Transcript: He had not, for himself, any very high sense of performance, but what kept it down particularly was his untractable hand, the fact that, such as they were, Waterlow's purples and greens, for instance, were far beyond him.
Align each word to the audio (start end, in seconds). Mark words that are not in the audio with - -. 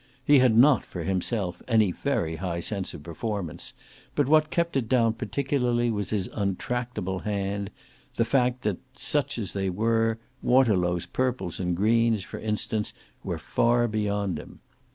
He 0.25 0.39
had 0.39 0.57
not, 0.57 0.83
for 0.83 1.03
himself, 1.03 1.61
any 1.67 1.91
very 1.91 2.37
high 2.37 2.59
sense 2.59 2.95
of 2.95 3.03
performance, 3.03 3.75
but 4.15 4.27
what 4.27 4.49
kept 4.49 4.75
it 4.75 4.89
down 4.89 5.13
particularly 5.13 5.91
was 5.91 6.09
his 6.09 6.27
untractable 6.33 7.19
hand, 7.19 7.69
the 8.15 8.25
fact 8.25 8.63
that, 8.63 8.79
such 8.95 9.37
as 9.37 9.53
they 9.53 9.69
were, 9.69 10.17
Waterlow's 10.41 11.05
purples 11.05 11.59
and 11.59 11.77
greens, 11.77 12.23
for 12.23 12.39
instance, 12.39 12.93
were 13.23 13.37
far 13.37 13.87
beyond 13.87 14.39
him. 14.39 14.61